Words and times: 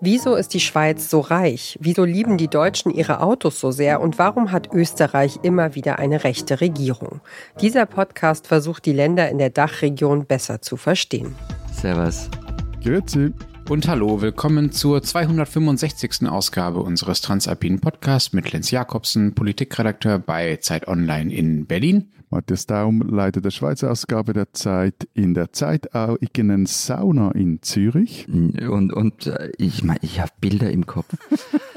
Wieso 0.00 0.34
ist 0.34 0.52
die 0.52 0.60
Schweiz 0.60 1.08
so 1.08 1.20
reich? 1.20 1.78
Wieso 1.80 2.04
lieben 2.04 2.36
die 2.36 2.48
Deutschen 2.48 2.92
ihre 2.92 3.20
Autos 3.20 3.58
so 3.58 3.70
sehr? 3.70 4.00
Und 4.00 4.18
warum 4.18 4.52
hat 4.52 4.72
Österreich 4.72 5.40
immer 5.42 5.74
wieder 5.74 5.98
eine 5.98 6.22
rechte 6.22 6.60
Regierung? 6.60 7.20
Dieser 7.60 7.86
Podcast 7.86 8.46
versucht, 8.46 8.84
die 8.84 8.92
Länder 8.92 9.30
in 9.30 9.38
der 9.38 9.50
Dachregion 9.50 10.26
besser 10.26 10.60
zu 10.60 10.76
verstehen. 10.76 11.34
Servus. 11.72 12.28
Grüezi. 12.82 13.32
Und 13.68 13.88
hallo, 13.88 14.22
willkommen 14.22 14.70
zur 14.70 15.02
265. 15.02 16.28
Ausgabe 16.28 16.78
unseres 16.78 17.20
Transalpinen 17.20 17.80
Podcasts 17.80 18.32
mit 18.32 18.52
Lenz 18.52 18.70
Jakobsen, 18.70 19.34
Politikredakteur 19.34 20.20
bei 20.20 20.56
Zeit 20.58 20.86
Online 20.86 21.34
in 21.34 21.66
Berlin. 21.66 22.12
Matthias 22.30 22.66
Daum, 22.66 23.00
Leiter 23.02 23.40
der 23.40 23.50
Schweizer 23.50 23.90
Ausgabe 23.90 24.32
der 24.34 24.52
Zeit 24.52 25.08
in 25.14 25.34
der 25.34 25.52
Zeit 25.52 25.96
auch 25.96 26.16
in 26.20 26.50
einer 26.52 26.66
Sauna 26.66 27.32
in 27.32 27.60
Zürich. 27.60 28.28
Und, 28.28 28.92
und 28.92 29.26
äh, 29.26 29.50
ich 29.58 29.82
meine, 29.82 29.98
ich 30.02 30.20
habe 30.20 30.30
Bilder 30.40 30.70
im 30.70 30.86
Kopf. 30.86 31.12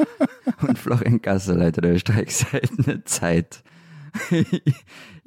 und 0.62 0.78
Florian 0.78 1.23
Gasser, 1.23 1.56
Leiter 1.56 1.81
der 1.81 1.95
Österreichseite 1.95 3.03
Zeit. 3.06 3.64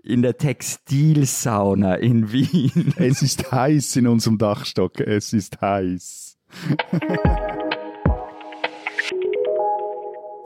in 0.04 0.23
der 0.23 0.37
Textilsauna 0.37 1.96
in 1.96 2.32
Wien. 2.32 2.95
Es 2.96 3.23
ist 3.23 3.51
heiß 3.51 3.96
in 3.96 4.06
unserem 4.06 4.38
Dachstock. 4.38 5.01
Es 5.01 5.32
ist 5.32 5.60
heiß. 5.60 6.31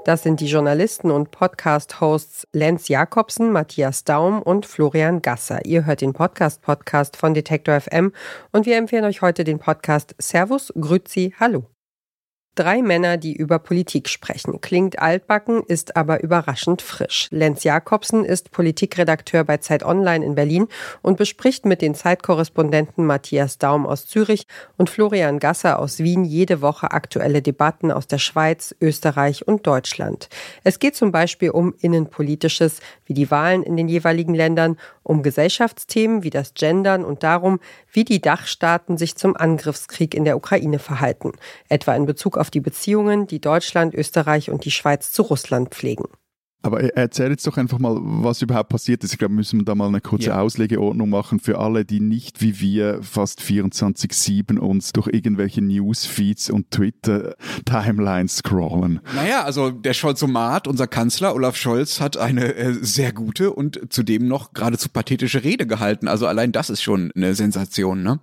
Das 0.07 0.23
sind 0.23 0.39
die 0.39 0.47
Journalisten 0.47 1.11
und 1.11 1.33
Podcast-Hosts 1.33 2.47
Lenz 2.53 2.87
Jakobsen, 2.87 3.51
Matthias 3.51 4.05
Daum 4.05 4.41
und 4.41 4.65
Florian 4.65 5.21
Gasser. 5.21 5.65
Ihr 5.65 5.85
hört 5.85 6.01
den 6.01 6.13
Podcast-Podcast 6.13 7.17
von 7.17 7.35
Detektor 7.35 7.81
FM 7.81 8.13
und 8.53 8.67
wir 8.67 8.77
empfehlen 8.77 9.05
euch 9.05 9.21
heute 9.21 9.43
den 9.43 9.59
Podcast 9.59 10.15
Servus, 10.21 10.73
Grüzi, 10.79 11.35
Hallo. 11.41 11.76
Drei 12.57 12.81
Männer, 12.81 13.19
die 13.19 13.37
über 13.37 13.59
Politik 13.59 14.09
sprechen. 14.09 14.63
Klingt 14.63 14.99
altbacken, 14.99 15.63
ist 15.69 15.95
aber 15.95 16.23
überraschend 16.23 16.81
frisch. 16.81 17.29
Lenz 17.31 17.65
Jakobsen 17.65 18.25
ist 18.25 18.51
Politikredakteur 18.51 19.45
bei 19.45 19.59
Zeit 19.59 19.85
Online 19.85 20.25
in 20.25 20.35
Berlin 20.37 20.67
und 21.03 21.19
bespricht 21.19 21.67
mit 21.67 21.83
den 21.83 21.95
Zeitkorrespondenten 21.95 23.05
Matthias 23.05 23.59
Daum 23.59 23.85
aus 23.85 24.07
Zürich 24.07 24.47
und 24.79 24.89
Florian 24.89 25.39
Gasser 25.39 25.79
aus 25.79 25.99
Wien 25.99 26.25
jede 26.25 26.63
Woche 26.63 26.93
aktuelle 26.93 27.43
Debatten 27.43 27.93
aus 27.93 28.07
der 28.07 28.17
Schweiz, 28.17 28.75
Österreich 28.81 29.47
und 29.47 29.67
Deutschland. 29.67 30.31
Es 30.65 30.79
geht 30.79 30.97
zum 30.97 31.13
Beispiel 31.13 31.51
um 31.51 31.75
Innenpolitisches, 31.83 32.81
wie 33.05 33.13
die 33.13 33.31
Wahlen 33.31 33.65
in 33.65 33.77
den 33.77 33.87
jeweiligen 33.87 34.35
Ländern, 34.35 34.79
um 35.03 35.23
Gesellschaftsthemen 35.23 36.23
wie 36.23 36.31
das 36.31 36.55
Gendern 36.55 37.05
und 37.05 37.23
darum, 37.23 37.61
wie 37.93 38.05
die 38.05 38.21
Dachstaaten 38.21 38.97
sich 38.97 39.17
zum 39.17 39.37
Angriffskrieg 39.37 40.15
in 40.15 40.25
der 40.25 40.37
Ukraine 40.37 40.79
verhalten, 40.79 41.33
etwa 41.69 41.95
in 41.95 42.07
Bezug 42.07 42.37
auf 42.37 42.46
die 42.51 42.61
Beziehungen, 42.61 43.27
die 43.27 43.41
Deutschland, 43.41 43.95
Österreich 43.95 44.51
und 44.51 44.65
die 44.65 44.71
Schweiz 44.71 45.13
zu 45.13 45.23
Russland 45.23 45.71
pflegen. 45.71 46.07
Aber 46.67 46.83
erzähl 46.97 47.31
jetzt 47.31 47.47
doch 47.47 47.57
einfach 47.57 47.79
mal, 47.79 47.97
was 48.01 48.43
überhaupt 48.43 48.71
passiert 48.71 49.05
ist. 49.05 49.13
Ich 49.13 49.19
glaube, 49.19 49.35
müssen 49.35 49.61
wir 49.61 49.65
da 49.65 49.75
mal 49.75 49.89
eine 49.89 50.01
kurze 50.01 50.29
ja. 50.29 50.41
Auslegeordnung 50.41 51.09
machen 51.09 51.39
für 51.39 51.59
alle, 51.59 51.85
die 51.85 52.01
nicht 52.01 52.41
wie 52.43 52.61
wir 52.61 53.03
fast 53.03 53.41
24-7 53.41 54.59
uns 54.59 54.93
durch 54.93 55.09
irgendwelche 55.09 55.63
Newsfeeds 55.63 56.51
und 56.51 56.71
Twitter-Timelines 56.71 58.39
scrollen. 58.39 59.01
Naja, 59.15 59.45
also 59.45 59.71
der 59.71 59.95
Scholzomat, 59.95 60.67
unser 60.67 60.87
Kanzler 60.87 61.35
Olaf 61.35 61.57
Scholz, 61.57 62.01
hat 62.01 62.17
eine 62.17 62.55
äh, 62.55 62.75
sehr 62.81 63.13
gute 63.13 63.53
und 63.53 63.81
zudem 63.91 64.27
noch 64.27 64.53
geradezu 64.53 64.89
pathetische 64.89 65.45
Rede 65.45 65.67
gehalten. 65.67 66.09
Also 66.09 66.27
allein 66.27 66.53
das 66.53 66.71
ist 66.71 66.83
schon 66.83 67.13
eine 67.15 67.35
Sensation, 67.35 68.03
ne? 68.03 68.21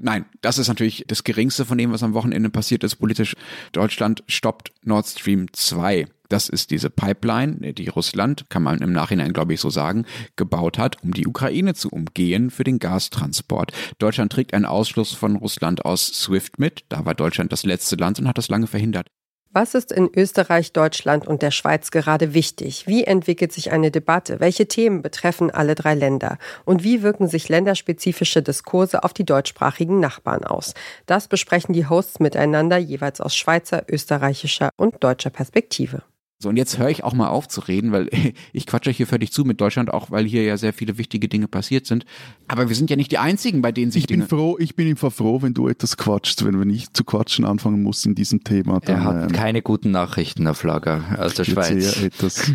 Nein, 0.00 0.26
das 0.42 0.58
ist 0.58 0.68
natürlich 0.68 1.04
das 1.08 1.24
Geringste 1.24 1.64
von 1.64 1.78
dem, 1.78 1.92
was 1.92 2.02
am 2.02 2.14
Wochenende 2.14 2.50
passiert 2.50 2.84
ist 2.84 2.96
politisch. 2.96 3.34
Deutschland 3.72 4.22
stoppt 4.26 4.72
Nord 4.84 5.06
Stream 5.06 5.46
2. 5.52 6.06
Das 6.32 6.48
ist 6.48 6.70
diese 6.70 6.88
Pipeline, 6.88 7.74
die 7.74 7.88
Russland, 7.88 8.48
kann 8.48 8.62
man 8.62 8.78
im 8.78 8.94
Nachhinein, 8.94 9.34
glaube 9.34 9.52
ich, 9.52 9.60
so 9.60 9.68
sagen, 9.68 10.06
gebaut 10.34 10.78
hat, 10.78 10.96
um 11.02 11.12
die 11.12 11.26
Ukraine 11.26 11.74
zu 11.74 11.90
umgehen 11.90 12.50
für 12.50 12.64
den 12.64 12.78
Gastransport. 12.78 13.72
Deutschland 13.98 14.32
trägt 14.32 14.54
einen 14.54 14.64
Ausschluss 14.64 15.12
von 15.12 15.36
Russland 15.36 15.84
aus 15.84 16.06
SWIFT 16.06 16.58
mit. 16.58 16.84
Da 16.88 17.04
war 17.04 17.14
Deutschland 17.14 17.52
das 17.52 17.64
letzte 17.64 17.96
Land 17.96 18.18
und 18.18 18.28
hat 18.28 18.38
das 18.38 18.48
lange 18.48 18.66
verhindert. 18.66 19.08
Was 19.50 19.74
ist 19.74 19.92
in 19.92 20.08
Österreich, 20.16 20.72
Deutschland 20.72 21.26
und 21.26 21.42
der 21.42 21.50
Schweiz 21.50 21.90
gerade 21.90 22.32
wichtig? 22.32 22.86
Wie 22.86 23.04
entwickelt 23.04 23.52
sich 23.52 23.70
eine 23.70 23.90
Debatte? 23.90 24.40
Welche 24.40 24.66
Themen 24.66 25.02
betreffen 25.02 25.50
alle 25.50 25.74
drei 25.74 25.94
Länder? 25.94 26.38
Und 26.64 26.82
wie 26.82 27.02
wirken 27.02 27.28
sich 27.28 27.50
länderspezifische 27.50 28.40
Diskurse 28.40 29.04
auf 29.04 29.12
die 29.12 29.26
deutschsprachigen 29.26 30.00
Nachbarn 30.00 30.44
aus? 30.44 30.72
Das 31.04 31.28
besprechen 31.28 31.74
die 31.74 31.86
Hosts 31.90 32.20
miteinander 32.20 32.78
jeweils 32.78 33.20
aus 33.20 33.36
Schweizer, 33.36 33.84
österreichischer 33.90 34.70
und 34.78 35.04
deutscher 35.04 35.28
Perspektive. 35.28 36.02
So, 36.42 36.48
und 36.48 36.56
jetzt 36.56 36.76
höre 36.76 36.88
ich 36.88 37.04
auch 37.04 37.14
mal 37.14 37.28
auf 37.28 37.46
zu 37.46 37.60
reden, 37.60 37.92
weil 37.92 38.10
ich 38.52 38.66
quatsche 38.66 38.90
hier 38.90 39.06
völlig 39.06 39.32
zu 39.32 39.44
mit 39.44 39.60
Deutschland, 39.60 39.92
auch 39.92 40.10
weil 40.10 40.26
hier 40.26 40.42
ja 40.42 40.56
sehr 40.56 40.72
viele 40.72 40.98
wichtige 40.98 41.28
Dinge 41.28 41.46
passiert 41.46 41.86
sind. 41.86 42.04
Aber 42.48 42.68
wir 42.68 42.74
sind 42.74 42.90
ja 42.90 42.96
nicht 42.96 43.12
die 43.12 43.18
Einzigen, 43.18 43.62
bei 43.62 43.70
denen 43.70 43.92
sich 43.92 44.02
ich 44.02 44.06
Dinge... 44.08 44.24
bin 44.24 44.28
froh, 44.28 44.56
ich 44.58 44.74
bin 44.74 44.88
einfach 44.88 45.12
froh, 45.12 45.40
wenn 45.42 45.54
du 45.54 45.68
etwas 45.68 45.96
quatschst, 45.96 46.44
wenn 46.44 46.58
wir 46.58 46.64
nicht 46.64 46.96
zu 46.96 47.04
quatschen 47.04 47.44
anfangen 47.44 47.82
muss 47.82 48.04
in 48.04 48.14
diesem 48.14 48.42
Thema. 48.42 48.80
Dann, 48.80 48.96
er 48.96 49.04
hat 49.04 49.22
ähm, 49.30 49.32
keine 49.32 49.62
guten 49.62 49.92
Nachrichten 49.92 50.46
auf 50.48 50.64
Lager 50.64 51.04
aus 51.18 51.34
der 51.34 51.44
Schweiz. 51.44 51.94
Sehr 51.94 52.06
etwas 52.06 52.52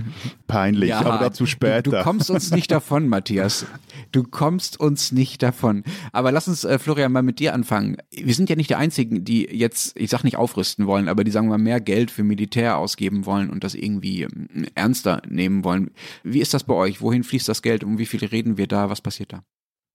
peinlich, 0.47 0.90
ja, 0.90 1.00
aber 1.00 1.18
dazu 1.18 1.46
später. 1.46 1.81
Du, 1.81 1.92
du 1.92 2.03
kommst 2.03 2.30
uns 2.30 2.52
nicht 2.52 2.70
davon, 2.72 3.08
Matthias. 3.08 3.66
Du 4.12 4.24
kommst 4.24 4.80
uns 4.80 5.12
nicht 5.12 5.44
davon. 5.44 5.84
Aber 6.12 6.31
lass 6.31 6.47
uns, 6.47 6.63
äh, 6.63 6.80
Florian, 6.80 7.12
mal 7.12 7.24
mit 7.24 7.40
dir 7.40 7.53
anfangen. 7.53 7.97
Wir 8.12 8.34
sind 8.34 8.50
ja 8.50 8.56
nicht 8.56 8.69
die 8.69 8.75
Einzigen, 8.75 9.24
die 9.24 9.44
jetzt, 9.44 9.97
ich 9.97 10.09
sag 10.09 10.24
nicht 10.24 10.38
aufrüsten 10.38 10.88
wollen, 10.88 11.09
aber 11.09 11.24
die 11.24 11.31
sagen 11.31 11.50
wir 11.50 11.58
mehr 11.58 11.80
Geld 11.81 12.12
für 12.12 12.24
Militär 12.24 12.78
ausgeben 12.78 13.25
wollen 13.25 13.50
und 13.50 13.63
das 13.63 13.75
irgendwie 13.75 14.24
ähm, 14.24 14.68
ernster 14.75 15.22
nehmen 15.28 15.63
wollen. 15.63 15.91
Wie 16.24 16.41
ist 16.41 16.53
das 16.53 16.63
bei 16.63 16.74
euch? 16.74 17.02
Wohin 17.02 17.24
fließt 17.24 17.50
das 17.50 17.62
Geld? 17.62 17.84
Um 17.84 17.97
wie 17.97 18.06
viel 18.06 18.24
reden 18.25 18.58
wir 18.58 18.68
da? 18.68 18.90
Was 18.90 19.02
passiert 19.02 19.34
da? 19.34 19.44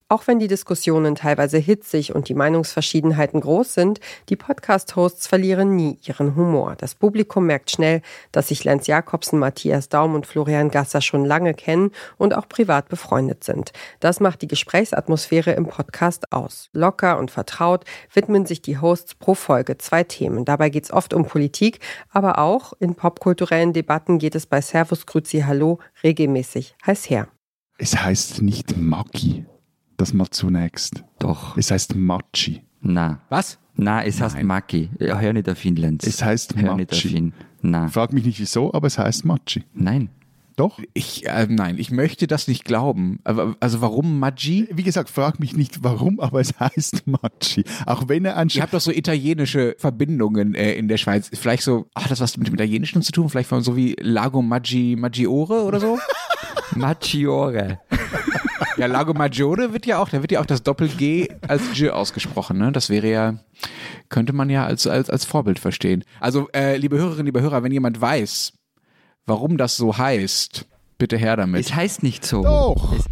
Auch 0.09 0.27
wenn 0.27 0.39
die 0.39 0.47
Diskussionen 0.47 1.15
teilweise 1.15 1.57
hitzig 1.57 2.13
und 2.13 2.29
die 2.29 2.33
Meinungsverschiedenheiten 2.33 3.39
groß 3.39 3.73
sind, 3.73 3.99
die 4.29 4.35
Podcast-Hosts 4.35 5.27
verlieren 5.27 5.75
nie 5.75 5.97
ihren 6.05 6.35
Humor. 6.35 6.75
Das 6.77 6.93
Publikum 6.93 7.45
merkt 7.45 7.71
schnell, 7.71 8.01
dass 8.31 8.49
sich 8.49 8.63
Lenz 8.63 8.87
Jakobsen, 8.87 9.39
Matthias 9.39 9.89
Daum 9.89 10.13
und 10.13 10.27
Florian 10.27 10.69
Gasser 10.69 11.01
schon 11.01 11.25
lange 11.25 11.53
kennen 11.53 11.91
und 12.17 12.35
auch 12.35 12.47
privat 12.49 12.89
befreundet 12.89 13.43
sind. 13.43 13.71
Das 14.01 14.19
macht 14.19 14.41
die 14.41 14.47
Gesprächsatmosphäre 14.47 15.51
im 15.51 15.67
Podcast 15.67 16.31
aus. 16.31 16.69
Locker 16.73 17.17
und 17.17 17.31
vertraut 17.31 17.85
widmen 18.13 18.45
sich 18.45 18.61
die 18.61 18.79
Hosts 18.79 19.15
pro 19.15 19.35
Folge 19.35 19.77
zwei 19.77 20.03
Themen. 20.03 20.45
Dabei 20.45 20.69
geht 20.69 20.83
es 20.83 20.93
oft 20.93 21.13
um 21.13 21.25
Politik, 21.25 21.79
aber 22.09 22.39
auch 22.39 22.73
in 22.79 22.95
popkulturellen 22.95 23.73
Debatten 23.73 24.19
geht 24.19 24.35
es 24.35 24.45
bei 24.45 24.61
Servus 24.61 25.05
Grüzi 25.05 25.41
Hallo 25.47 25.79
regelmäßig 26.03 26.75
heiß 26.85 27.09
her. 27.09 27.29
Es 27.77 27.97
heißt 27.97 28.41
nicht 28.41 28.77
Maggi 28.77 29.45
das 29.97 30.13
mal 30.13 30.29
zunächst. 30.29 31.03
Doch. 31.19 31.57
Es 31.57 31.71
heißt 31.71 31.95
Machi. 31.95 32.63
Na. 32.81 33.21
Was? 33.29 33.59
Na, 33.75 34.03
es 34.03 34.21
heißt 34.21 34.41
Maki. 34.43 34.89
Ja, 34.99 35.19
hör 35.19 35.33
nicht 35.33 35.49
auf 35.49 35.57
Finnlands. 35.57 36.05
Es 36.05 36.23
heißt 36.23 36.55
hör 36.55 36.75
Machi. 36.75 37.33
Na. 37.61 37.87
Frag 37.87 38.13
mich 38.13 38.25
nicht 38.25 38.39
wieso, 38.39 38.73
aber 38.73 38.87
es 38.87 38.97
heißt 38.97 39.25
Machi. 39.25 39.63
Nein. 39.73 40.09
Doch? 40.55 40.79
Ich, 40.93 41.25
äh, 41.25 41.47
nein, 41.49 41.77
ich 41.79 41.89
möchte 41.89 42.27
das 42.27 42.47
nicht 42.47 42.63
glauben. 42.63 43.19
Aber, 43.23 43.55
also 43.59 43.81
warum 43.81 44.19
Maggi? 44.19 44.67
Wie 44.71 44.83
gesagt, 44.83 45.09
frag 45.09 45.39
mich 45.39 45.55
nicht 45.55 45.83
warum, 45.83 46.19
aber 46.19 46.39
es 46.41 46.59
heißt 46.59 47.07
Maggi. 47.07 47.63
Auch 47.85 48.07
wenn 48.07 48.25
er 48.25 48.37
anscheinend. 48.37 48.55
Ihr 48.55 48.61
habt 48.61 48.73
doch 48.73 48.81
so 48.81 48.91
italienische 48.91 49.75
Verbindungen 49.79 50.53
äh, 50.53 50.73
in 50.73 50.87
der 50.87 50.97
Schweiz. 50.97 51.29
Vielleicht 51.33 51.63
so, 51.63 51.87
ach, 51.95 52.07
das 52.07 52.19
was 52.19 52.37
mit 52.37 52.47
dem 52.47 52.53
Italienischen 52.53 53.01
zu 53.01 53.11
tun? 53.11 53.29
Vielleicht 53.29 53.49
so 53.49 53.75
wie 53.75 53.95
Lago 53.99 54.41
Maggi, 54.41 54.95
Maggiore 54.95 55.63
oder 55.63 55.79
so? 55.79 55.97
Maggiore. 56.75 57.79
Ja, 58.77 58.87
Lago 58.87 59.13
Maggiore 59.13 59.73
wird 59.73 59.85
ja 59.85 59.99
auch, 59.99 60.09
da 60.09 60.21
wird 60.21 60.31
ja 60.31 60.41
auch 60.41 60.45
das 60.45 60.63
Doppel-G 60.63 61.29
als 61.47 61.73
G 61.73 61.89
ausgesprochen, 61.89 62.57
ne? 62.57 62.71
Das 62.71 62.89
wäre 62.89 63.09
ja, 63.09 63.35
könnte 64.09 64.33
man 64.33 64.49
ja 64.49 64.65
als, 64.65 64.87
als, 64.87 65.09
als 65.09 65.25
Vorbild 65.25 65.59
verstehen. 65.59 66.03
Also, 66.19 66.49
äh, 66.53 66.77
liebe 66.77 66.97
Hörerinnen, 66.97 67.25
liebe 67.25 67.41
Hörer, 67.41 67.63
wenn 67.63 67.71
jemand 67.71 68.01
weiß, 68.01 68.53
warum 69.25 69.57
das 69.57 69.77
so 69.77 69.97
heißt, 69.97 70.65
bitte 70.97 71.17
her 71.17 71.37
damit. 71.37 71.61
Es 71.61 71.75
heißt 71.75 72.03
nicht 72.03 72.25
so. 72.25 72.43
Doch. 72.43 72.93
Es 72.93 73.05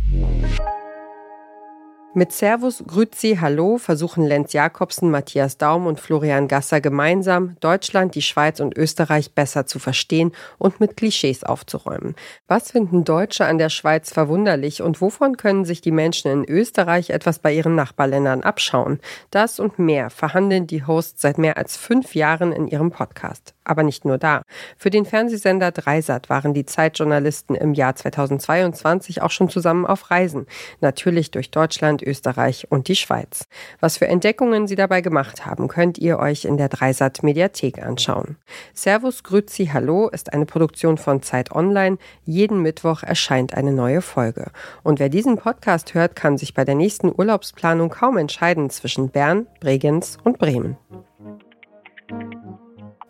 mit 2.13 2.33
Servus, 2.33 2.83
Grüzi, 2.85 3.37
Hallo 3.39 3.77
versuchen 3.77 4.25
Lenz 4.25 4.53
Jakobsen, 4.53 5.11
Matthias 5.11 5.57
Daum 5.57 5.87
und 5.87 5.99
Florian 5.99 6.47
Gasser 6.47 6.81
gemeinsam, 6.81 7.55
Deutschland, 7.59 8.15
die 8.15 8.21
Schweiz 8.21 8.59
und 8.59 8.77
Österreich 8.77 9.33
besser 9.33 9.65
zu 9.65 9.79
verstehen 9.79 10.31
und 10.57 10.79
mit 10.79 10.97
Klischees 10.97 11.43
aufzuräumen. 11.43 12.15
Was 12.47 12.71
finden 12.71 13.03
Deutsche 13.03 13.45
an 13.45 13.57
der 13.57 13.69
Schweiz 13.69 14.11
verwunderlich 14.11 14.81
und 14.81 14.99
wovon 14.99 15.37
können 15.37 15.63
sich 15.63 15.81
die 15.81 15.91
Menschen 15.91 16.31
in 16.31 16.45
Österreich 16.45 17.11
etwas 17.11 17.39
bei 17.39 17.53
ihren 17.53 17.75
Nachbarländern 17.75 18.43
abschauen? 18.43 18.99
Das 19.29 19.59
und 19.59 19.79
mehr 19.79 20.09
verhandeln 20.09 20.67
die 20.67 20.85
Hosts 20.85 21.21
seit 21.21 21.37
mehr 21.37 21.57
als 21.57 21.77
fünf 21.77 22.15
Jahren 22.15 22.51
in 22.51 22.67
ihrem 22.67 22.91
Podcast. 22.91 23.53
Aber 23.63 23.83
nicht 23.83 24.05
nur 24.05 24.17
da. 24.17 24.41
Für 24.77 24.89
den 24.89 25.05
Fernsehsender 25.05 25.71
Dreisat 25.71 26.29
waren 26.29 26.53
die 26.53 26.65
Zeitjournalisten 26.65 27.55
im 27.55 27.73
Jahr 27.73 27.95
2022 27.95 29.21
auch 29.21 29.29
schon 29.29 29.49
zusammen 29.49 29.85
auf 29.85 30.09
Reisen. 30.09 30.47
Natürlich 30.79 31.29
durch 31.31 31.51
Deutschland, 31.51 32.01
Österreich 32.01 32.67
und 32.69 32.87
die 32.87 32.95
Schweiz. 32.95 33.47
Was 33.79 33.97
für 33.97 34.07
Entdeckungen 34.07 34.67
sie 34.67 34.75
dabei 34.75 35.01
gemacht 35.01 35.45
haben, 35.45 35.67
könnt 35.67 35.99
ihr 35.99 36.17
euch 36.17 36.45
in 36.45 36.57
der 36.57 36.69
Dreisat 36.69 37.21
Mediathek 37.21 37.83
anschauen. 37.83 38.37
Servus, 38.73 39.23
Grüzi, 39.23 39.67
Hallo 39.71 40.09
ist 40.09 40.33
eine 40.33 40.45
Produktion 40.45 40.97
von 40.97 41.21
Zeit 41.21 41.51
Online. 41.51 41.97
Jeden 42.25 42.61
Mittwoch 42.61 43.03
erscheint 43.03 43.53
eine 43.53 43.71
neue 43.71 44.01
Folge. 44.01 44.51
Und 44.83 44.99
wer 44.99 45.09
diesen 45.09 45.37
Podcast 45.37 45.93
hört, 45.93 46.15
kann 46.15 46.37
sich 46.37 46.53
bei 46.53 46.65
der 46.65 46.75
nächsten 46.75 47.11
Urlaubsplanung 47.15 47.89
kaum 47.89 48.17
entscheiden 48.17 48.69
zwischen 48.69 49.09
Bern, 49.09 49.47
Bregenz 49.59 50.17
und 50.23 50.39
Bremen. 50.39 50.77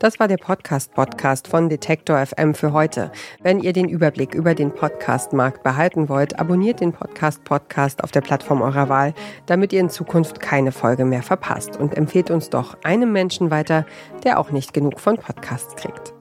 Das 0.01 0.19
war 0.19 0.27
der 0.27 0.38
Podcast-Podcast 0.38 1.48
von 1.48 1.69
Detektor 1.69 2.25
FM 2.25 2.56
für 2.56 2.74
heute. 2.74 3.12
Wenn 3.44 3.59
ihr 3.59 3.71
den 3.71 3.88
Überblick 3.88 4.33
über 4.33 4.56
den 4.56 4.74
Podcast-Markt 4.74 5.62
behalten 5.62 6.09
wollt, 6.09 6.39
abonniert 6.39 6.80
den 6.80 6.92
Podcast-Podcast 6.92 8.03
auf 8.03 8.09
der 8.09 8.21
Plattform 8.21 8.63
eurer 8.63 8.89
Wahl, 8.89 9.13
damit 9.45 9.71
ihr 9.74 9.80
in 9.80 9.92
Zukunft 9.92 10.39
keine 10.39 10.71
Folge 10.71 11.06
mehr 11.06 11.21
verpasst 11.21 11.77
und 11.77 11.95
empfehlt 11.95 12.31
uns 12.31 12.50
doch 12.50 12.77
einem 12.83 13.12
Menschen 13.12 13.51
weiter, 13.51 13.86
der 14.24 14.39
auch 14.39 14.50
nicht 14.50 14.74
genug 14.74 15.00
von 15.00 15.18
Podcasts 15.18 15.75
kriegt. 15.75 16.15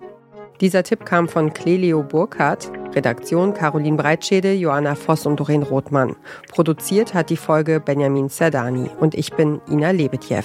Dieser 0.61 0.83
Tipp 0.83 1.07
kam 1.07 1.27
von 1.27 1.55
Clelio 1.55 2.03
Burkhardt, 2.03 2.71
Redaktion 2.95 3.55
Caroline 3.55 3.97
Breitschede, 3.97 4.53
Joanna 4.53 4.95
Voss 4.95 5.25
und 5.25 5.41
Doreen 5.41 5.63
Rothmann. 5.63 6.17
Produziert 6.51 7.15
hat 7.15 7.31
die 7.31 7.37
Folge 7.39 7.81
Benjamin 7.81 8.29
Zerdani 8.29 8.91
und 9.01 9.15
ich 9.15 9.33
bin 9.33 9.61
Ina 9.71 9.91
Lebetjew. 9.91 10.45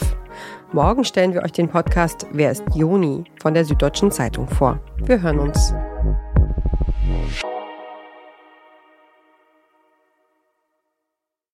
Morgen 0.71 1.03
stellen 1.03 1.33
wir 1.33 1.43
euch 1.43 1.51
den 1.51 1.67
Podcast 1.67 2.27
Wer 2.31 2.51
ist 2.51 2.63
Joni 2.73 3.25
von 3.41 3.53
der 3.53 3.65
Süddeutschen 3.65 4.11
Zeitung 4.11 4.47
vor. 4.47 4.79
Wir 5.05 5.21
hören 5.21 5.39
uns. 5.39 5.73